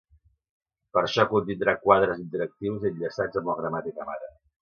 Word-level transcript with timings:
Per 0.95 1.01
això 1.01 1.25
contindrà 1.33 1.75
quadres 1.83 2.23
interactius 2.23 2.87
i 2.87 2.91
enllaçats 2.93 3.43
amb 3.43 3.51
la 3.53 3.57
gramàtica 3.63 4.09
mare. 4.13 4.35